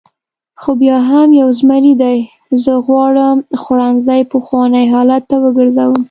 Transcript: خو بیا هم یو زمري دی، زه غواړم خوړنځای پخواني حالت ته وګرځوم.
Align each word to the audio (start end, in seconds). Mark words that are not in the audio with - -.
خو 0.61 0.71
بیا 0.81 0.97
هم 1.09 1.29
یو 1.41 1.49
زمري 1.59 1.93
دی، 2.01 2.17
زه 2.63 2.73
غواړم 2.87 3.37
خوړنځای 3.61 4.21
پخواني 4.31 4.83
حالت 4.93 5.23
ته 5.29 5.35
وګرځوم. 5.43 5.93